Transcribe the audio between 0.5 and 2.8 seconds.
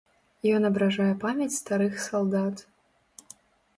Ён абражае памяць старых салдат.